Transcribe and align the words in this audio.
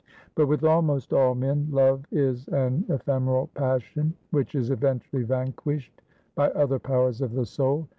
But, 0.33 0.47
with 0.47 0.63
almost 0.63 1.13
all 1.13 1.35
men, 1.35 1.67
love 1.69 2.07
is 2.09 2.47
an 2.47 2.85
ephemeral 2.89 3.51
passion, 3.53 4.15
which 4.31 4.55
is 4.55 4.71
eventually 4.71 5.21
vanquished 5.21 6.01
by 6.33 6.49
other 6.53 6.79
powers 6.79 7.21
of 7.21 7.33
the 7.33 7.45
soul. 7.45 7.87